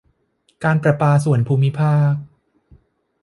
[0.63, 2.13] การประปาส่วนภูมิภาค